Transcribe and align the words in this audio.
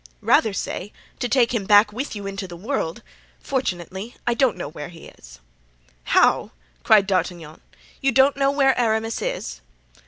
"Rather 0.23 0.51
say, 0.51 0.91
to 1.19 1.29
take 1.29 1.53
him 1.53 1.65
back 1.65 1.93
with 1.93 2.15
you 2.15 2.25
into 2.25 2.47
the 2.47 2.57
world. 2.57 3.03
Fortunately, 3.39 4.15
I 4.25 4.33
don't 4.33 4.57
know 4.57 4.67
where 4.67 4.89
he 4.89 5.09
is." 5.09 5.39
"How!" 6.05 6.49
cried 6.81 7.05
D'Artagnan; 7.05 7.61
"you 8.01 8.11
don't 8.11 8.35
know 8.35 8.49
where 8.49 8.75
Aramis 8.79 9.21
is?" 9.21 9.61